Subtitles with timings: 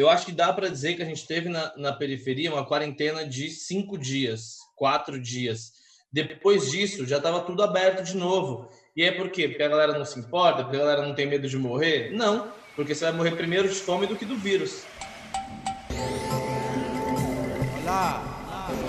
[0.00, 3.22] Eu acho que dá para dizer que a gente teve na, na periferia uma quarentena
[3.22, 5.74] de cinco dias, quatro dias.
[6.10, 8.66] Depois disso, já estava tudo aberto de novo.
[8.96, 9.46] E é por quê?
[9.46, 10.62] Porque a galera não se importa?
[10.62, 12.12] Porque a galera não tem medo de morrer?
[12.14, 14.84] Não, porque você vai morrer primeiro de fome do que do vírus.
[17.82, 18.24] Olá!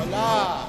[0.08, 0.68] Olá!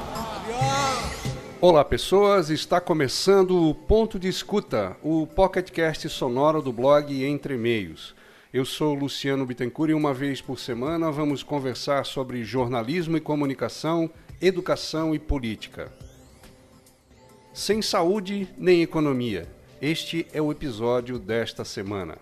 [1.60, 2.50] Olá, pessoas!
[2.50, 8.12] Está começando o Ponto de Escuta, o pocketcast sonoro do blog Entre Meios.
[8.52, 14.10] Eu sou Luciano Bittencourt e uma vez por semana vamos conversar sobre jornalismo e comunicação,
[14.42, 15.90] educação e política.
[17.54, 19.48] Sem saúde nem economia.
[19.80, 22.18] Este é o episódio desta semana.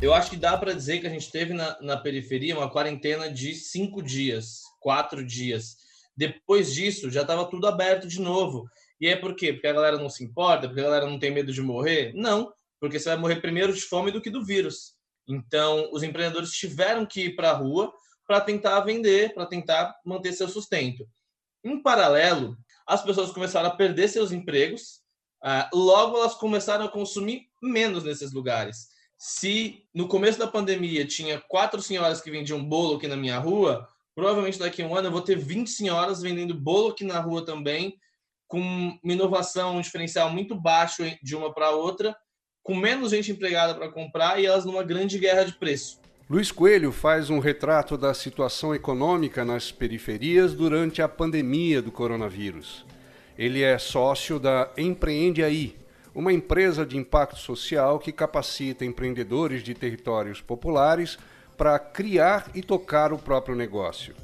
[0.00, 3.28] Eu acho que dá para dizer que a gente teve na, na periferia uma quarentena
[3.28, 5.78] de cinco dias, quatro dias.
[6.16, 8.70] Depois disso, já estava tudo aberto de novo.
[9.00, 9.52] E é por quê?
[9.52, 10.68] Porque a galera não se importa?
[10.68, 12.12] Porque a galera não tem medo de morrer?
[12.14, 14.94] Não porque você vai morrer primeiro de fome do que do vírus.
[15.26, 17.92] Então, os empreendedores tiveram que ir para a rua
[18.26, 21.06] para tentar vender, para tentar manter seu sustento.
[21.64, 25.00] Em paralelo, as pessoas começaram a perder seus empregos,
[25.42, 28.88] uh, logo elas começaram a consumir menos nesses lugares.
[29.18, 33.88] Se no começo da pandemia tinha quatro senhoras que vendiam bolo aqui na minha rua,
[34.14, 37.44] provavelmente daqui a um ano eu vou ter 20 senhoras vendendo bolo aqui na rua
[37.44, 37.98] também,
[38.46, 42.16] com uma inovação, um diferencial muito baixo de uma para outra,
[42.68, 45.98] com menos gente empregada para comprar e elas numa grande guerra de preço.
[46.28, 52.84] Luiz Coelho faz um retrato da situação econômica nas periferias durante a pandemia do coronavírus.
[53.38, 55.76] Ele é sócio da Empreende Aí,
[56.14, 61.16] uma empresa de impacto social que capacita empreendedores de territórios populares
[61.56, 64.14] para criar e tocar o próprio negócio.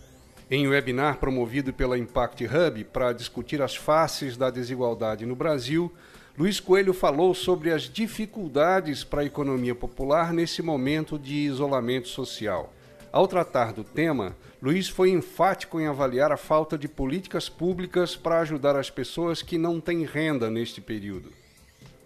[0.50, 5.90] Em webinar promovido pela Impact Hub para discutir as faces da desigualdade no Brasil,
[6.36, 12.74] Luiz Coelho falou sobre as dificuldades para a economia popular nesse momento de isolamento social.
[13.12, 18.40] Ao tratar do tema, Luiz foi enfático em avaliar a falta de políticas públicas para
[18.40, 21.30] ajudar as pessoas que não têm renda neste período.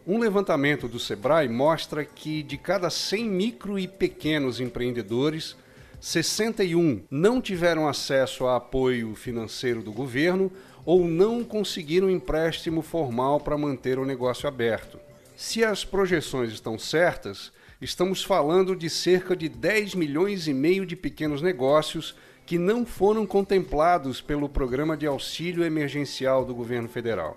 [0.06, 5.56] Um levantamento do Sebrae mostra que de cada 100 micro e pequenos empreendedores,
[6.02, 10.52] 61 não tiveram acesso a apoio financeiro do governo
[10.88, 14.98] ou não conseguiram um empréstimo formal para manter o negócio aberto.
[15.36, 20.96] Se as projeções estão certas, estamos falando de cerca de 10 milhões e meio de
[20.96, 22.16] pequenos negócios
[22.46, 27.36] que não foram contemplados pelo programa de auxílio emergencial do governo federal.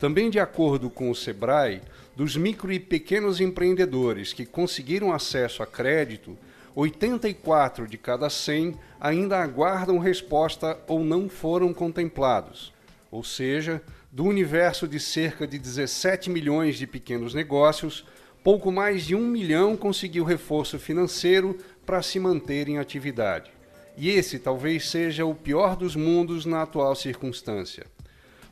[0.00, 1.82] Também de acordo com o Sebrae,
[2.16, 6.38] dos micro e pequenos empreendedores que conseguiram acesso a crédito,
[6.74, 12.77] 84 de cada 100 ainda aguardam resposta ou não foram contemplados
[13.10, 18.04] ou seja, do universo de cerca de 17 milhões de pequenos negócios,
[18.42, 23.50] pouco mais de um milhão conseguiu reforço financeiro para se manter em atividade.
[23.96, 27.86] E esse talvez seja o pior dos mundos na atual circunstância.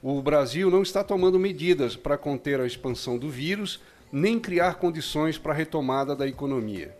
[0.02, 3.80] O Brasil não está tomando medidas para conter a expansão do vírus,
[4.10, 6.96] nem criar condições para a retomada da economia.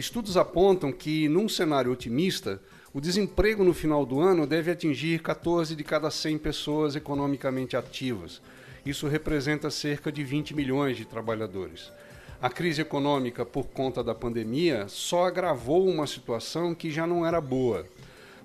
[0.00, 2.58] Estudos apontam que, num cenário otimista,
[2.90, 8.40] o desemprego no final do ano deve atingir 14 de cada 100 pessoas economicamente ativas.
[8.84, 11.92] Isso representa cerca de 20 milhões de trabalhadores.
[12.40, 17.38] A crise econômica por conta da pandemia só agravou uma situação que já não era
[17.38, 17.86] boa.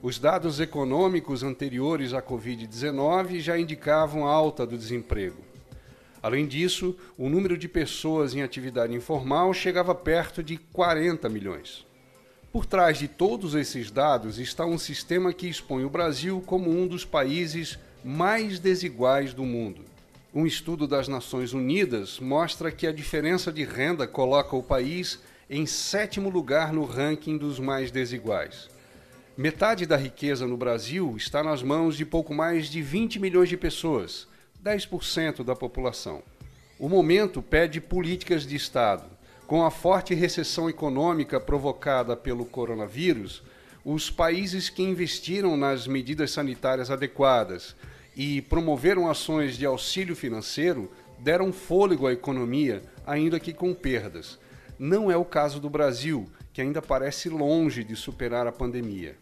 [0.03, 5.54] Os dados econômicos anteriores à Covid-19 já indicavam alta do desemprego.
[6.25, 11.85] Além disso, o número de pessoas em atividade informal chegava perto de 40 milhões.
[12.51, 16.87] Por trás de todos esses dados está um sistema que expõe o Brasil como um
[16.87, 19.83] dos países mais desiguais do mundo.
[20.33, 25.67] Um estudo das Nações Unidas mostra que a diferença de renda coloca o país em
[25.67, 28.67] sétimo lugar no ranking dos mais desiguais.
[29.37, 33.57] Metade da riqueza no Brasil está nas mãos de pouco mais de 20 milhões de
[33.57, 34.27] pessoas,
[34.65, 36.23] 10% da população.
[36.79, 39.05] O momento pede políticas de Estado
[39.45, 43.43] com a forte recessão econômica provocada pelo coronavírus,
[43.85, 47.75] os países que investiram nas medidas sanitárias adequadas
[48.15, 54.39] e promoveram ações de auxílio financeiro deram fôlego à economia, ainda que com perdas.
[54.79, 59.15] Não é o caso do Brasil, que ainda parece longe de superar a pandemia.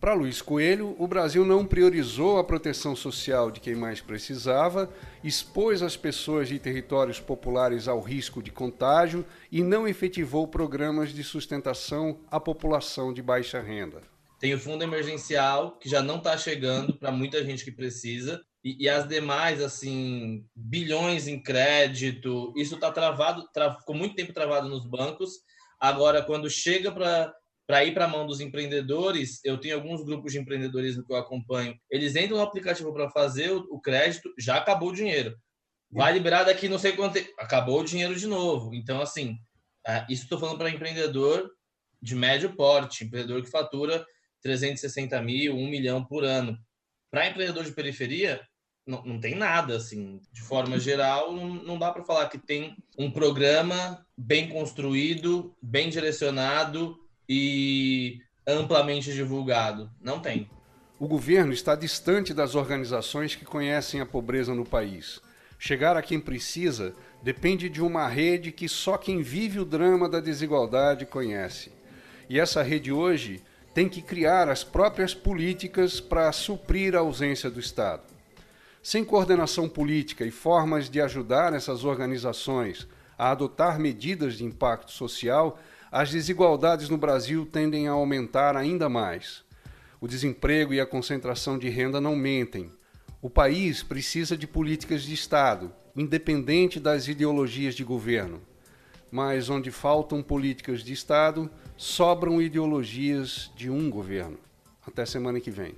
[0.00, 4.90] Para Luiz Coelho, o Brasil não priorizou a proteção social de quem mais precisava,
[5.22, 11.22] expôs as pessoas de territórios populares ao risco de contágio e não efetivou programas de
[11.22, 14.00] sustentação à população de baixa renda.
[14.38, 18.40] Tem o fundo emergencial, que já não está chegando para muita gente que precisa.
[18.64, 24.32] e, e as demais, assim, bilhões em crédito, isso está travado, tra, ficou muito tempo
[24.32, 25.40] travado nos bancos.
[25.78, 27.34] Agora, quando chega para
[27.70, 31.16] para ir para a mão dos empreendedores, eu tenho alguns grupos de empreendedorismo que eu
[31.16, 31.78] acompanho.
[31.88, 35.38] Eles entram no aplicativo para fazer o, crédito, já acabou o dinheiro.
[35.88, 38.74] Vai liberar daqui não sei quanto tempo, acabou o dinheiro de novo.
[38.74, 39.38] Então, assim,
[39.86, 41.48] é, isso estou falando para empreendedor
[42.02, 44.04] de médio porte, empreendedor que fatura
[44.42, 46.58] 360 mil, 1 milhão por ano.
[47.08, 48.40] Para empreendedor de periferia,
[48.84, 50.20] não, não tem nada, assim.
[50.32, 55.88] De forma geral, não, não dá para falar que tem um programa bem construído, bem
[55.88, 56.99] direcionado
[57.32, 59.88] e amplamente divulgado.
[60.02, 60.50] Não tem.
[60.98, 65.20] O governo está distante das organizações que conhecem a pobreza no país.
[65.56, 66.92] Chegar a quem precisa
[67.22, 71.70] depende de uma rede que só quem vive o drama da desigualdade conhece.
[72.28, 73.40] E essa rede hoje
[73.72, 78.02] tem que criar as próprias políticas para suprir a ausência do Estado.
[78.82, 85.60] Sem coordenação política e formas de ajudar essas organizações a adotar medidas de impacto social,
[85.90, 89.42] as desigualdades no Brasil tendem a aumentar ainda mais.
[90.00, 92.70] O desemprego e a concentração de renda não mentem.
[93.20, 98.40] O país precisa de políticas de Estado, independente das ideologias de governo.
[99.10, 104.38] Mas onde faltam políticas de Estado, sobram ideologias de um governo.
[104.86, 105.74] Até semana que vem.